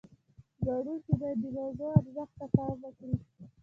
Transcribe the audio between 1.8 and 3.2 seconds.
ارزښت ته پام وکړي.